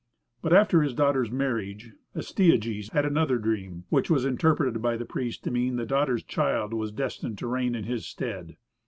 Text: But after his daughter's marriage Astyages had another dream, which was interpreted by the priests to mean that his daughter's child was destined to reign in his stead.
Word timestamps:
But 0.41 0.51
after 0.51 0.81
his 0.81 0.95
daughter's 0.95 1.29
marriage 1.29 1.91
Astyages 2.15 2.89
had 2.91 3.05
another 3.05 3.37
dream, 3.37 3.83
which 3.89 4.09
was 4.09 4.25
interpreted 4.25 4.81
by 4.81 4.97
the 4.97 5.05
priests 5.05 5.39
to 5.43 5.51
mean 5.51 5.75
that 5.75 5.81
his 5.83 5.89
daughter's 5.89 6.23
child 6.23 6.73
was 6.73 6.91
destined 6.91 7.37
to 7.37 7.45
reign 7.47 7.75
in 7.75 7.83
his 7.83 8.07
stead. 8.07 8.57